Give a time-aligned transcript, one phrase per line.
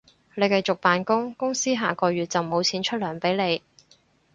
[0.33, 3.61] 你繼續扮工，公司下個月就無錢出糧畀你